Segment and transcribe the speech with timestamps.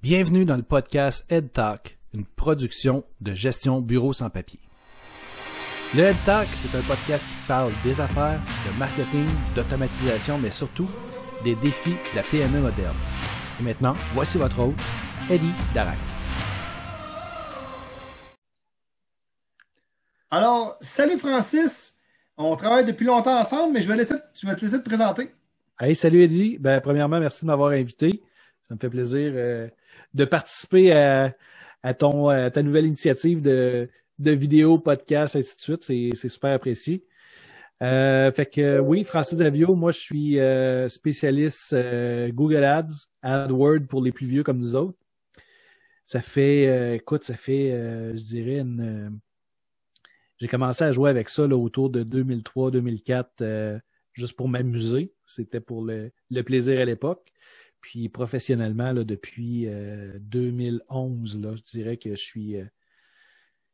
[0.00, 4.60] Bienvenue dans le podcast EdTalk, une production de gestion bureau sans papier.
[5.96, 9.26] Le EdTalk, c'est un podcast qui parle des affaires, de marketing,
[9.56, 10.88] d'automatisation, mais surtout
[11.42, 12.94] des défis de la PME moderne.
[13.58, 14.76] Et maintenant, voici votre hôte,
[15.28, 15.98] Eddie Darac.
[20.30, 21.98] Alors, salut Francis.
[22.36, 25.34] On travaille depuis longtemps ensemble, mais je vais, laisser, je vais te laisser te présenter.
[25.80, 26.56] Hey, salut Eddie.
[26.58, 28.22] Ben, premièrement, merci de m'avoir invité.
[28.68, 29.68] Ça me fait plaisir euh,
[30.14, 31.34] de participer à,
[31.94, 35.82] ton, ta nouvelle initiative de, de vidéos, podcasts, ainsi de suite.
[36.14, 37.04] C'est super apprécié.
[37.82, 43.86] Euh, fait que oui, Francis Davio, moi je suis euh, spécialiste euh, Google Ads, AdWords
[43.88, 44.98] pour les plus vieux comme nous autres.
[46.06, 47.70] Ça fait, écoute, ça fait,
[48.16, 49.20] je dirais, une,
[50.38, 53.80] j'ai commencé à jouer avec ça là, autour de 2003-2004,
[54.14, 55.12] juste pour m'amuser.
[55.26, 57.30] C'était pour le, le, plaisir à l'époque.
[57.80, 59.66] Puis professionnellement, là, depuis
[60.20, 62.56] 2011, là, je dirais que je suis,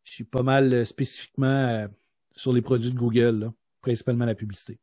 [0.05, 1.87] je suis pas mal spécifiquement
[2.37, 3.41] sur les produits de Google.
[3.41, 4.81] Là principalement la publicité.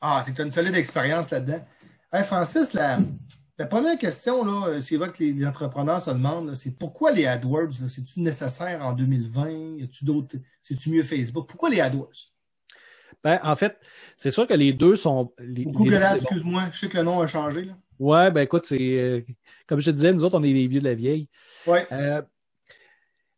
[0.00, 1.64] Ah, c'est que tu as une solide expérience là-dedans.
[2.24, 2.98] Francis, la,
[3.66, 4.44] première question,
[4.82, 7.88] c'est vrai que les, entrepreneurs se demandent, c'est pourquoi les AdWords?
[7.88, 9.86] C'est-tu nécessaire en 2020?
[9.88, 10.36] tu d'autres?
[10.62, 11.48] C'est-tu mieux Facebook?
[11.48, 12.33] Pourquoi les AdWords?
[13.22, 13.78] Ben, en fait,
[14.16, 15.32] c'est sûr que les deux sont.
[15.38, 17.64] Les, Google Ads, excuse-moi, je sais que le nom a changé.
[17.64, 17.74] Là.
[17.98, 19.20] Ouais, ben écoute, c'est euh,
[19.66, 21.28] comme je te disais, nous autres, on est les vieux de la vieille.
[21.66, 21.86] Ouais.
[21.92, 22.22] Euh,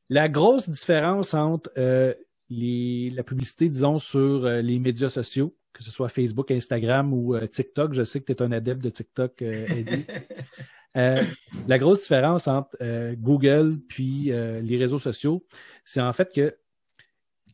[0.08, 2.14] la grosse différence entre euh,
[2.48, 7.34] les, la publicité, disons, sur euh, les médias sociaux, que ce soit Facebook, Instagram ou
[7.34, 7.92] euh, TikTok.
[7.92, 10.06] Je sais que tu es un adepte de TikTok, euh, Eddie.
[11.68, 12.74] la grosse différence entre
[13.16, 15.44] Google puis les réseaux sociaux,
[15.84, 16.56] c'est en fait que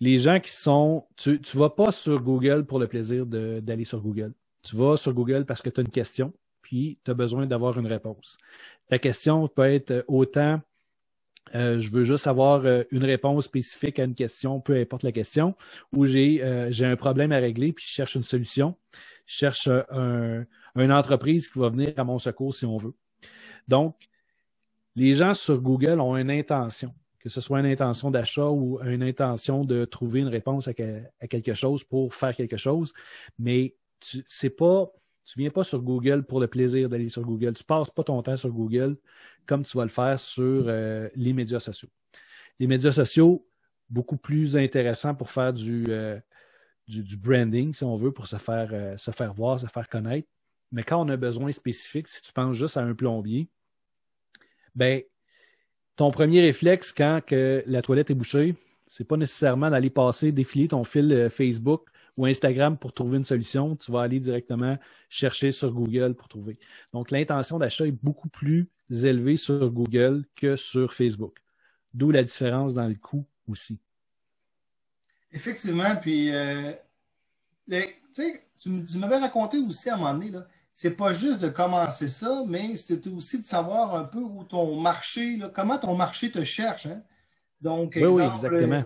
[0.03, 1.06] les gens qui sont...
[1.17, 4.34] Tu ne vas pas sur Google pour le plaisir d'aller sur Google.
[4.64, 7.78] Tu vas sur Google parce que tu as une question, puis tu as besoin d'avoir
[7.78, 8.36] une réponse.
[8.89, 10.61] Ta question peut être autant
[11.55, 15.12] euh, je veux juste avoir euh, une réponse spécifique à une question, peu importe la
[15.12, 15.55] question,
[15.92, 18.76] ou j'ai euh, un problème à régler, puis je cherche une solution.
[19.26, 20.44] Je cherche un,
[20.75, 22.94] une entreprise qui va venir à mon secours si on veut.
[23.69, 23.97] Donc,
[24.97, 29.03] les gens sur Google ont une intention, que ce soit une intention d'achat ou une
[29.03, 32.93] intention de trouver une réponse à, quelque chose pour faire quelque chose,
[33.38, 34.91] mais c'est pas
[35.25, 37.55] tu viens pas sur Google pour le plaisir d'aller sur Google.
[37.55, 38.97] Tu passes pas ton temps sur Google
[39.47, 41.88] comme tu vas le faire sur euh, les médias sociaux.
[42.59, 43.47] Les médias sociaux,
[43.88, 46.19] beaucoup plus intéressants pour faire du, euh,
[46.88, 50.28] du, branding, si on veut, pour se faire, euh, se faire voir, se faire connaître.
[50.72, 53.49] Mais quand on a besoin spécifique, si tu penses juste à un plombier,
[54.75, 55.03] ben,
[55.97, 58.54] ton premier réflexe quand que la toilette est bouchée,
[58.88, 63.76] c'est pas nécessairement d'aller passer, défiler ton fil Facebook ou Instagram pour trouver une solution,
[63.76, 66.58] tu vas aller directement chercher sur Google pour trouver.
[66.92, 71.38] Donc, l'intention d'achat est beaucoup plus élevée sur Google que sur Facebook.
[71.94, 73.81] D'où la différence dans le coût aussi.
[75.32, 76.72] Effectivement, puis euh,
[78.62, 80.31] tu, m'avais raconté aussi à un moment donné,
[80.72, 84.81] c'est pas juste de commencer ça, mais c'était aussi de savoir un peu où ton
[84.81, 86.87] marché, comment ton marché te cherche.
[86.87, 87.03] Hein?
[87.60, 88.84] Donc, oui, oui, exactement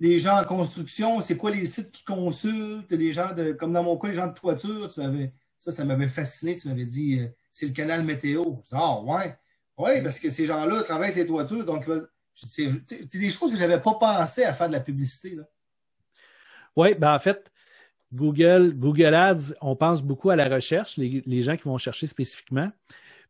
[0.00, 3.82] les gens en construction, c'est quoi les sites qui consultent, les gens de, comme dans
[3.82, 7.20] mon cas, les gens de toiture, tu m'avais, ça, ça m'avait fasciné, tu m'avais dit,
[7.20, 8.42] euh, c'est le canal météo.
[8.72, 9.36] Ah, ouais.
[9.76, 11.84] Oui, parce que ces gens-là travaillent ces toitures, donc
[12.34, 12.70] c'est
[13.12, 15.38] des choses que je n'avais pas pensé à faire de la publicité.
[16.76, 17.49] Oui, ben en fait,
[18.12, 22.70] Google, Google Ads, on pense beaucoup à la recherche, les, gens qui vont chercher spécifiquement.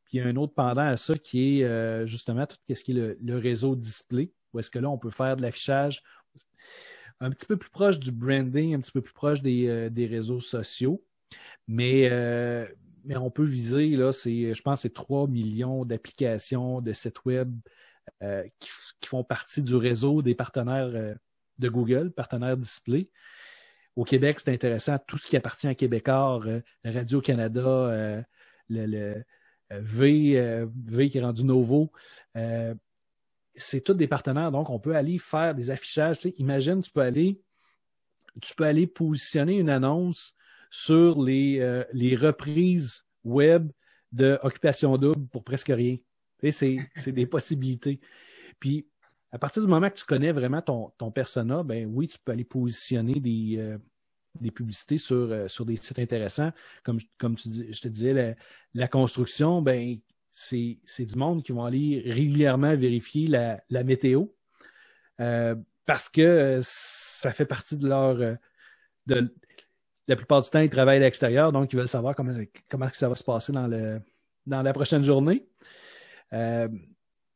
[0.04, 2.82] Puis il y a un autre pendant à ça qui est euh, justement tout ce
[2.82, 6.02] qui est le, réseau display, où est-ce que là, on peut faire de l'affichage,
[7.20, 10.41] un petit peu plus proche du branding, un petit peu plus proche des, euh, réseaux
[10.41, 11.04] sociaux.
[11.68, 12.66] Mais, euh,
[13.04, 17.54] mais on peut viser, là, c'est, je pense, c'est 3 millions d'applications, de sites web
[18.58, 18.68] qui,
[19.06, 21.16] font partie du réseau des partenaires
[21.58, 23.08] de Google, partenaires display.
[23.97, 26.41] Au Québec, c'est intéressant, tout ce qui appartient à Québécois,
[26.84, 28.25] Radio-Canada,
[28.69, 29.25] le, le
[29.71, 31.93] v, v qui est rendu Novo
[33.54, 36.19] c'est tous des partenaires, donc on peut aller faire des affichages.
[36.39, 37.41] imagine, tu peux aller,
[38.41, 40.34] tu peux aller positionner une annonce
[40.71, 43.71] sur les, euh, les reprises web
[44.13, 45.97] de Occupation Double pour presque rien.
[46.43, 48.01] C'est des possibilités.
[48.59, 48.86] Puis,
[49.32, 52.32] à partir du moment que tu connais vraiment ton, ton persona, ben oui, tu peux
[52.32, 53.78] aller positionner des, euh,
[54.41, 56.53] des publicités sur, euh, sur des sites intéressants.
[56.84, 58.34] Comme, comme tu je te disais, la,
[58.74, 59.98] la construction, ben
[60.30, 64.27] c'est du monde qui vont aller régulièrement vérifier la, la météo
[65.21, 65.54] euh,
[65.86, 68.21] parce que euh, ça fait partie de leur.
[68.21, 68.34] Euh,
[69.06, 69.34] de,
[70.09, 72.33] la plupart du temps, ils travaillent à l'extérieur, donc ils veulent savoir comment,
[72.68, 74.00] comment ça va se passer dans, le,
[74.44, 75.47] dans la prochaine journée.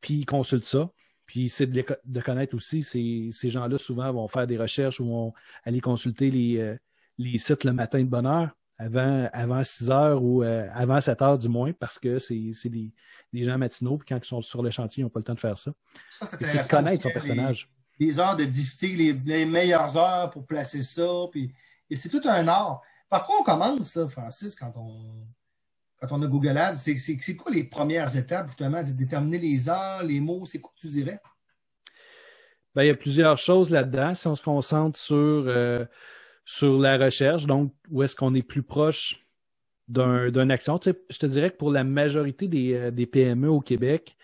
[0.01, 0.91] puis ils consultent ça.
[1.27, 5.35] Puis c'est de, connaître aussi, ces, ces gens-là souvent vont faire des recherches ou vont
[5.65, 6.77] aller consulter les,
[7.19, 11.23] les sites le matin de bonne heure avant, avant 6 heures ou euh, avant 7
[11.23, 12.93] heures du moins, parce que c'est des,
[13.33, 15.35] des, gens matinaux, puis quand ils sont sur le chantier, ils n'ont pas le temps
[15.35, 15.73] de faire ça.
[16.11, 17.71] Ça, c'est de connaître son personnage.
[17.99, 21.53] Les, heures de difficulté, les, meilleures heures pour placer ça, puis
[21.97, 22.83] c'est tout un art.
[23.09, 25.27] Par quoi on commence, ça, Francis, quand on,
[26.07, 26.77] quand on a Google Ads?
[26.77, 30.45] C'est quoi les premières étapes, justement, de déterminer les heures, les mots?
[30.45, 31.21] C'est quoi que tu dirais?
[32.75, 34.15] Ben, il y a plusieurs choses là-dedans.
[34.15, 35.85] Si on se concentre sur euh,
[36.45, 39.21] sur la recherche, donc où est-ce qu'on est plus proche
[39.89, 40.81] d'une action.
[40.83, 44.17] Je te dirais que pour la majorité des, euh, des PME au Québec,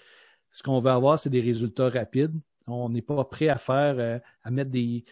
[0.53, 2.35] ce qu'on va avoir, c'est des résultats rapides.
[2.67, 5.05] On n'est pas prêt à faire, euh, à mettre des,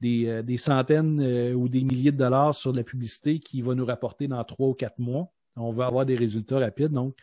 [0.00, 1.20] des centaines
[1.54, 4.74] ou des milliers de dollars sur la publicité qui va nous rapporter dans trois ou
[4.74, 5.32] quatre mois.
[5.56, 6.92] On veut avoir des résultats rapides.
[6.92, 7.16] Donc,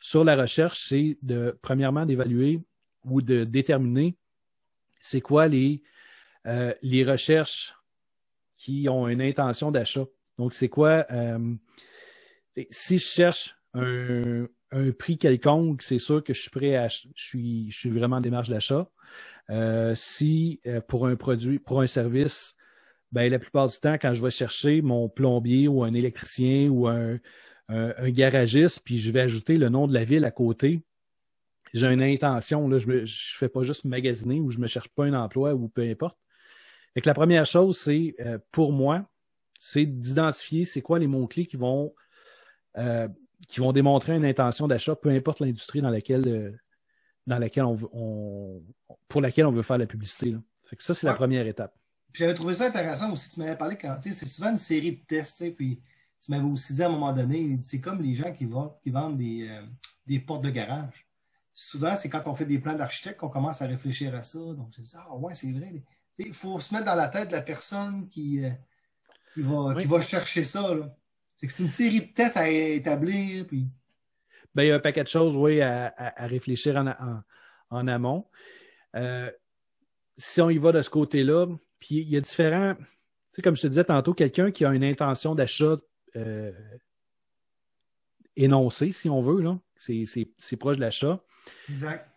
[0.00, 2.60] sur la recherche, c'est de, premièrement, d'évaluer
[3.04, 4.16] ou de déterminer
[5.00, 5.82] c'est quoi les,
[6.82, 7.74] les recherches
[8.60, 10.04] qui ont une intention d'achat.
[10.38, 11.06] Donc, c'est quoi?
[11.10, 11.54] Euh,
[12.70, 14.46] si je cherche un,
[14.98, 18.20] prix quelconque, c'est sûr que je suis prêt à, je suis, je suis vraiment en
[18.20, 18.88] démarche d'achat.
[19.48, 22.54] Euh, si euh, pour un produit, pour un service,
[23.12, 26.86] ben la plupart du temps, quand je vais chercher mon plombier ou un électricien ou
[26.86, 27.18] un,
[27.70, 30.82] un, garagiste, puis je vais ajouter le nom de la ville à côté,
[31.72, 32.68] j'ai une intention.
[32.68, 35.14] Là, je ne je fais pas juste magasiner ou je ne me cherche pas un
[35.14, 36.18] emploi ou peu importe.
[36.94, 39.08] Fait que la première chose, c'est euh, pour moi,
[39.58, 41.94] c'est d'identifier c'est quoi les mots-clés qui vont
[42.76, 43.08] euh,
[43.48, 46.50] qui vont démontrer une intention d'achat, peu importe l'industrie dans laquelle euh,
[47.26, 48.62] dans laquelle on, on,
[49.06, 50.32] pour laquelle on veut faire la publicité.
[50.32, 50.38] Là.
[50.64, 51.74] Fait que ça, c'est la première étape.
[52.12, 53.30] J'avais trouvé ça intéressant aussi.
[53.30, 55.80] Tu m'avais parlé quand c'est souvent une série de tests, puis
[56.20, 58.90] tu m'avais aussi dit à un moment donné, c'est comme les gens qui vendent, qui
[58.90, 59.60] vendent des,
[60.06, 61.06] des portes de garage.
[61.52, 64.38] Souvent, c'est quand on fait des plans d'architecte qu'on commence à réfléchir à ça.
[64.38, 65.82] Donc, c'est ah ouais, c'est vrai
[66.26, 68.50] il faut se mettre dans la tête de la personne qui, euh,
[69.36, 70.94] va, chercher ça.
[71.36, 73.46] C'est que c'est une série de tests à établir.
[73.46, 73.66] Puis...
[74.54, 76.76] Ben, il y a un paquet de choses, oui, à, réfléchir
[77.70, 78.26] en, amont.
[78.96, 79.30] Euh,
[80.16, 81.46] si on y va de ce côté-là,
[81.78, 82.74] puis il y a différents.
[82.74, 85.76] Tu sais, comme je te disais tantôt, quelqu'un qui a une intention d'achat
[86.16, 86.52] euh,
[88.36, 91.22] énoncée, si on veut, là, c'est proche de l'achat.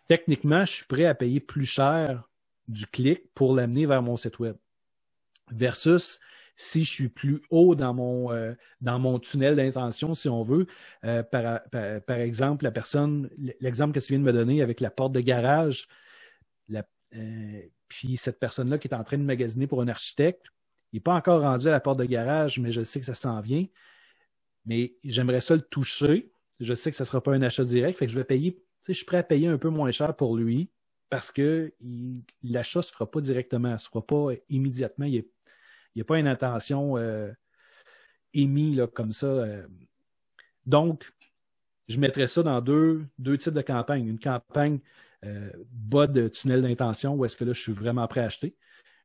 [0.07, 2.27] Techniquement, je suis prêt à payer plus cher
[2.67, 4.55] du clic pour l'amener vers mon site web.
[5.51, 6.19] Versus
[6.55, 10.67] si je suis plus haut dans mon, euh, dans mon tunnel d'intention, si on veut,
[11.03, 13.29] euh, par, par, exemple, la personne,
[13.59, 15.87] l'exemple que tu viens de me donner avec la porte de garage,
[16.69, 16.85] la,
[17.15, 20.45] euh, puis cette personne-là qui est en train de magasiner pour un architecte,
[20.93, 23.15] il n'est pas encore rendu à la porte de garage, mais je sais que ça
[23.15, 23.65] s'en vient.
[24.65, 26.31] Mais j'aimerais ça le toucher.
[26.59, 28.63] Je sais que ce ne sera pas un achat direct, fait que je vais payer,
[28.87, 30.69] je suis prêt à payer un peu moins cher pour lui
[31.09, 31.73] parce que
[32.43, 35.05] l'achat ne se fera pas directement, ne se fera pas immédiatement.
[35.05, 35.25] Il
[35.95, 37.31] n'y a, pas une intention euh,
[38.33, 39.27] émise là, comme ça.
[39.27, 39.67] Euh.
[40.65, 41.11] Donc,
[41.87, 44.07] je mettrais ça dans deux, deux types de campagnes.
[44.07, 44.79] Une campagne
[45.23, 48.55] euh, bas de tunnel d'intention, où est-ce que là, je suis vraiment prêt à acheter.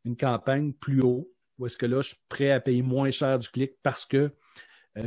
[0.05, 3.39] Une campagne plus haut, où est-ce que là, je suis prêt à payer moins cher
[3.39, 4.33] du clic parce que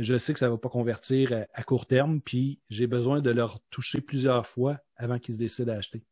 [0.00, 3.30] je sais que ça ne va pas convertir à, court terme, puis j'ai besoin de
[3.30, 6.02] leur toucher plusieurs fois avant qu'ils se décident à acheter.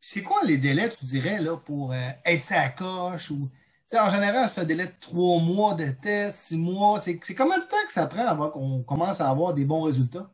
[0.00, 3.48] C'est quoi les délais, tu dirais, là, pour euh, être à coche ou.
[3.94, 7.00] en général, c'est un délai de trois mois de test, six mois.
[7.00, 10.30] C'est combien de temps que ça prend avant qu'on commence à avoir des bons résultats?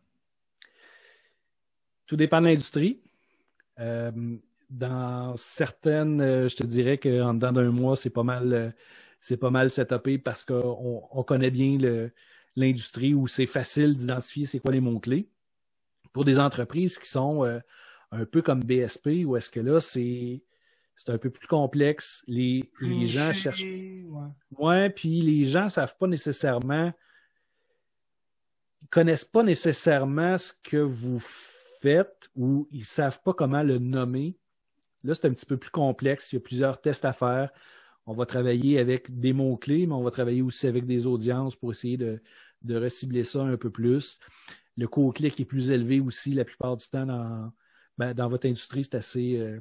[2.07, 3.03] Tout dépend de l'industrie.
[3.79, 4.11] Euh,
[4.71, 8.75] dans certaines, euh, je te dirais qu'en dedans d'un mois, c'est pas mal,
[9.21, 11.79] c'est pas mal setupé parce qu'on on connaît bien
[12.57, 15.29] l'industrie où c'est facile d'identifier c'est quoi les mots-clés.
[16.13, 17.45] Pour des entreprises qui sont
[18.11, 20.43] un peu comme BSP, où est-ce que là, c'est
[20.99, 22.25] c'est un peu plus complexe.
[22.27, 23.65] Les, les gens cherchent.
[24.59, 24.91] Ouais.
[24.91, 26.93] puis les gens ne savent pas nécessairement.
[28.83, 31.23] Ils connaissent pas nécessairement ce que vous
[31.81, 34.37] faites ou ils savent pas comment le nommer.
[35.05, 36.33] Là, c'est un petit peu plus complexe.
[36.33, 37.53] Il y a plusieurs tests à faire.
[38.09, 41.73] On va travailler avec des mots-clés, mais on va travailler aussi avec des audiences pour
[41.73, 42.23] essayer de,
[42.63, 44.19] de recibler ça un peu plus.
[44.79, 47.53] Le coût-clic est plus élevé aussi la plupart du temps dans,
[47.99, 49.61] ben, dans votre industrie, c'est assez, euh,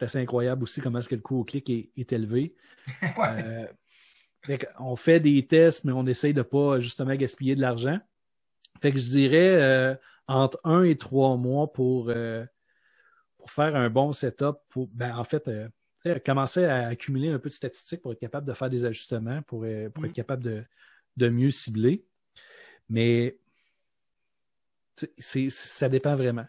[0.00, 2.54] assez incroyable aussi comment est-ce que le coût au clic est, élevé.
[4.48, 7.98] Euh, on fait des tests, mais on essaye de ne pas justement gaspiller de l'argent.
[8.80, 9.94] Fait que je dirais euh,
[10.26, 12.10] entre un et trois mois pour,
[13.36, 14.56] pour faire un bon setup.
[14.70, 15.46] Pour, ben, en fait,
[16.24, 19.60] commencer à accumuler un peu de statistiques pour être capable de faire des ajustements, pour,
[19.60, 20.12] pour être mm.
[20.12, 20.64] capable de,
[21.16, 22.04] de mieux cibler.
[22.88, 23.36] Mais
[25.18, 26.46] ça dépend vraiment.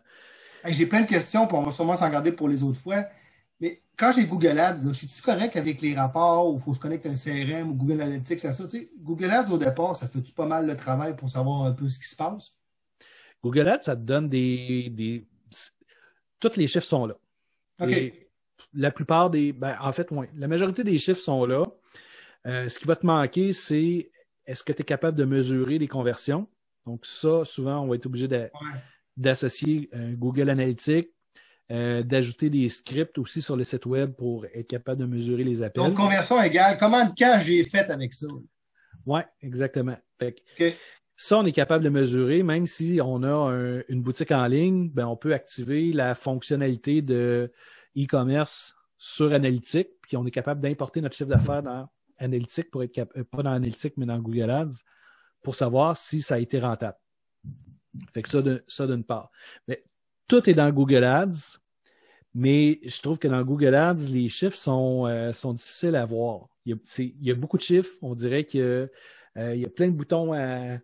[0.66, 3.06] J'ai plein de questions, puis on va sûrement s'en garder pour les autres fois.
[3.60, 6.78] Mais quand j'ai Google Ads, je suis-tu correct avec les rapports ou il faut que
[6.78, 8.52] je connecte un CRM ou Google Analytics ça?
[8.98, 12.00] Google Ads, au départ, ça fait-tu pas mal le travail pour savoir un peu ce
[12.00, 12.58] qui se passe?
[13.44, 14.90] Google Ads, ça te donne des.
[14.92, 15.28] des...
[16.40, 17.16] Tous les chiffres sont là.
[17.80, 18.14] OK.
[18.74, 19.54] La plupart des.
[19.54, 20.28] Ben, en fait, oui.
[20.36, 21.64] La majorité des chiffres sont là.
[22.48, 24.12] Euh, ce qui va te manquer, c'est
[24.46, 26.48] est-ce que tu es capable de mesurer les conversions?
[26.86, 28.28] Donc, ça, souvent, on va être obligé
[29.16, 31.10] d'associer euh, Google Analytics,
[31.70, 35.62] euh, d'ajouter des scripts aussi sur le site web pour être capable de mesurer les
[35.62, 35.84] appels.
[35.84, 38.28] Donc, conversion égale, comment de cas j'ai fait avec ça?
[39.06, 39.98] Oui, exactement.
[41.16, 45.06] Ça, on est capable de mesurer, même si on a une boutique en ligne, ben,
[45.06, 47.52] on peut activer la fonctionnalité de
[47.98, 52.92] e-commerce sur Analytics, puis on est capable d'importer notre chiffre d'affaires dans Analytics pour être
[52.92, 54.78] capable, euh, pas dans Analytics, mais dans Google Ads,
[55.42, 56.98] pour savoir si ça a été rentable.
[58.14, 59.32] Fait que ça, ça d'une part.
[59.68, 59.84] Mais
[60.28, 61.58] tout est dans Google Ads.
[62.34, 66.48] Mais je trouve que dans Google Ads, les chiffres sont, euh, sont difficiles à voir.
[66.66, 67.94] Il y, a, beaucoup de chiffres.
[68.02, 68.88] On dirait qu'il euh,
[69.36, 70.80] y a plein de boutons à,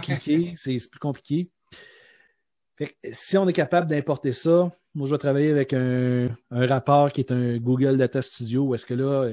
[0.00, 0.54] cliquer.
[0.56, 1.50] C'est plus compliqué.
[3.12, 7.32] Si on est capable d'importer ça, moi, je vais travailler avec un, rapport qui est
[7.32, 9.30] un Google Data Studio où est-ce que là,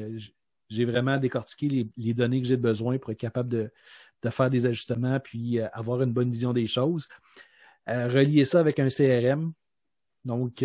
[0.70, 3.72] j'ai vraiment décortiqué les, données que j'ai besoin pour être capable de,
[4.30, 7.08] faire des ajustements puis euh, avoir une bonne vision des choses.
[7.88, 9.54] relier ça avec un CRM.
[10.26, 10.64] Donc,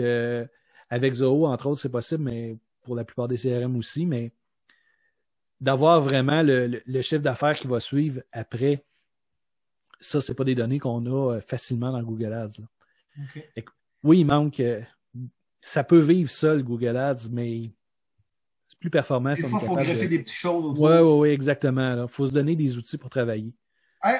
[0.88, 4.32] avec Zoho, entre autres, c'est possible, mais pour la plupart des CRM aussi, mais
[5.60, 8.84] d'avoir vraiment le, chiffre d'affaires qui va suivre après,
[10.00, 12.62] ça, c'est pas des données qu'on a euh, facilement dans Google Ads.
[14.02, 14.60] Oui, il manque.
[14.60, 14.82] Euh,
[15.60, 17.72] ça peut vivre seul Google Ads, mais
[18.68, 19.34] c'est plus performant.
[19.36, 20.78] Il faut, greffer des petites choses.
[20.78, 22.02] Oui, oui, oui, exactement.
[22.02, 23.52] Il faut se donner des outils pour travailler.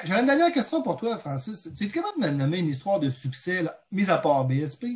[0.03, 1.69] J'ai une dernière question pour toi, Francis.
[1.77, 4.87] Tu es capable de me nommer une histoire de succès, mis à part BSP,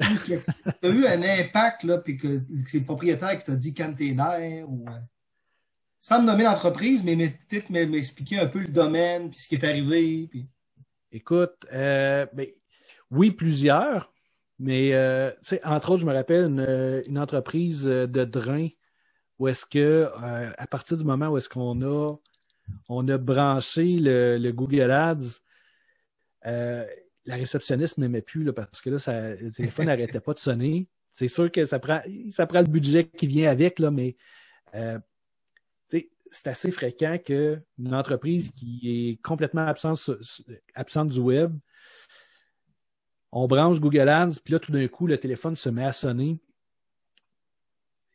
[0.00, 0.34] tu
[0.82, 4.84] as eu un impact, là, puis que, c'est le propriétaire qui t'a dit container ou.
[6.02, 9.54] Euh, sans me nommer l'entreprise, mais peut-être m'expliquer un peu le domaine, puis ce qui
[9.54, 10.28] est arrivé.
[11.10, 12.46] Écoute, euh, ben,
[13.10, 14.12] oui, plusieurs,
[14.58, 15.30] mais euh,
[15.64, 18.68] entre autres, je me rappelle une, entreprise de drain
[19.38, 20.10] où est-ce que,
[20.56, 22.14] à partir du moment où est-ce qu'on a,
[22.88, 25.40] on a branché le, le Google Ads,
[26.44, 30.88] la réceptionniste m'aimait plus là, parce que là, le téléphone n'arrêtait pas de sonner.
[31.12, 34.16] C'est sûr que ça prend, ça prend le budget qui vient avec, là, mais
[34.74, 34.98] euh,
[36.30, 40.10] c'est assez fréquent qu'une entreprise qui est complètement absente,
[40.74, 41.56] absente du web,
[43.30, 46.38] on branche Google Ads, puis là, tout d'un coup, le téléphone se met à sonner.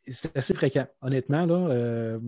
[0.06, 1.44] C'est assez fréquent, honnêtement.
[1.44, 2.18] Là, euh,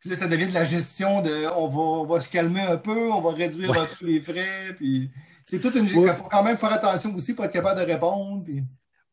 [0.00, 2.76] puis là, ça devient de la gestion de on va, on va se calmer un
[2.76, 5.10] peu, on va réduire un peu les frais, puis
[5.44, 5.86] c'est toute une.
[5.86, 8.44] Il faut quand même faire attention aussi pour être capable de répondre.
[8.48, 8.64] Oui,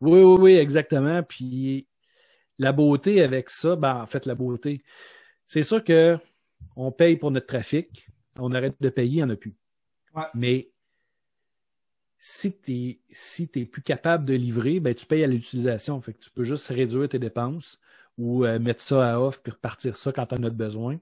[0.01, 1.21] oui, oui, exactement.
[1.23, 1.87] Puis
[2.57, 4.83] la beauté avec ça, ben, en fait, la beauté,
[5.45, 6.17] c'est sûr que
[6.75, 8.07] on paye pour notre trafic,
[8.37, 9.55] on arrête de payer, il n'y en a plus.
[10.33, 10.69] Mais
[12.25, 15.99] si tu n'es si plus capable de livrer, ben, tu payes à l'utilisation.
[16.01, 17.79] Fait que tu peux juste réduire tes dépenses
[18.17, 20.99] ou euh, mettre ça à off puis repartir ça quand tu en as besoin.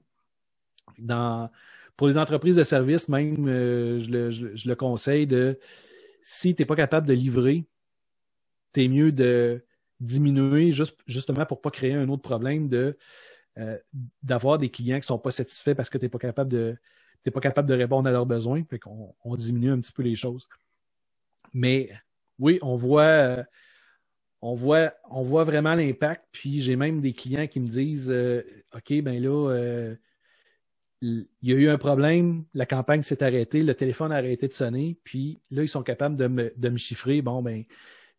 [0.98, 1.48] Dans,
[1.96, 5.58] pour les entreprises de services, même, euh, je, le, conseille de
[6.22, 7.64] si tu n'es pas capable de livrer,
[8.72, 9.64] tu es mieux de
[10.00, 12.96] diminuer juste, justement pour ne pas créer un autre problème de
[13.58, 13.78] euh,
[14.22, 16.76] d'avoir des clients qui sont pas satisfaits parce que tu n'es pas capable de
[17.32, 18.64] pas capable de répondre à leurs besoins.
[18.64, 20.48] Fait qu'on on diminue un petit peu les choses.
[21.54, 21.90] Mais
[22.38, 23.44] oui, on voit euh,
[24.40, 26.24] on voit on voit vraiment l'impact.
[26.32, 28.10] Puis j'ai même des clients qui me disent
[28.74, 29.94] OK, ben là,
[31.02, 34.52] il y a eu un problème, la campagne s'est arrêtée, le téléphone a arrêté de
[34.52, 37.64] sonner, puis là, ils sont capables de me, de me chiffrer, bon, ben,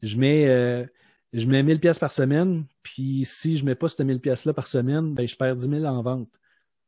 [0.01, 0.85] je mets, euh,
[1.33, 4.67] je mets 1000 pièces par semaine, puis si je mets pas ces 1000 pièces-là par
[4.67, 6.29] semaine, ben, je perds 10 000 en vente.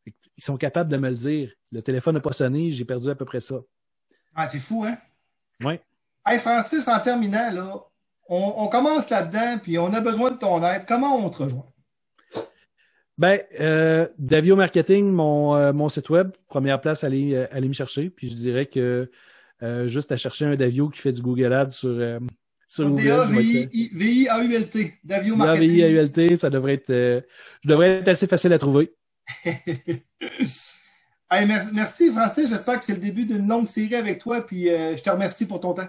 [0.05, 1.51] Ils sont capables de me le dire.
[1.71, 3.55] Le téléphone n'a pas sonné, j'ai perdu à peu près ça.
[4.35, 4.97] Ah, c'est fou, hein?
[5.61, 5.79] Oui.
[6.25, 7.75] Hey, Francis, en terminant, là,
[8.29, 10.85] on, on commence là-dedans, puis on a besoin de ton aide.
[10.87, 11.65] Comment on te rejoint?
[13.17, 17.73] Ben, euh, Davio Marketing, mon, euh, mon site web, première place, allez, euh, allez me
[17.73, 18.09] chercher.
[18.09, 19.09] Puis je dirais que
[19.63, 22.19] euh, juste à chercher un Davio qui fait du Google Ads sur,
[22.67, 23.33] sur Google.
[23.33, 25.69] V-I-A-U-L-T, Davio Marketing.
[25.69, 28.93] V-I-A-U-L-T, ça devrait être, je devrais être assez facile à trouver.
[29.45, 29.97] hey,
[31.47, 32.49] merci, merci, Francis.
[32.49, 34.45] J'espère que c'est le début d'une longue série avec toi.
[34.45, 35.87] Puis je te remercie pour ton temps.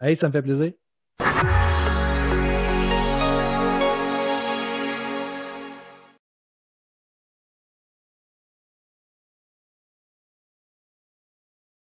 [0.00, 0.72] Hey, ça me fait plaisir.